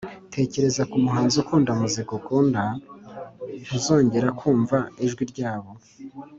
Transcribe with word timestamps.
tekereza 0.33 0.81
ku 0.89 0.95
muhanzi 1.03 1.35
ukunda 1.41 1.69
umuziki 1.71 2.11
ukunda, 2.19 2.63
ntuzongera 3.65 4.27
kumva 4.39 4.77
ijwi 5.05 5.23
ryabo… 5.31 5.71